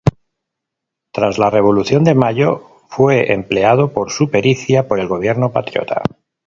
[1.11, 6.01] Tras la Revolución de Mayo fue empleado por su pericia por el gobierno patriota.